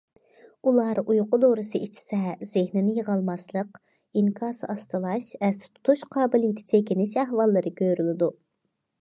[0.69, 2.21] ئۇلار ئۇيقۇ دورىسى ئىچسە،
[2.53, 3.77] زېھنىنى يىغالماسلىق،
[4.23, 8.33] ئىنكاسى ئاستىلاش، ئەستە تۇتۇش قابىلىيىتى چېكىنىش ئەھۋاللىرى كۆرۈلىدۇ.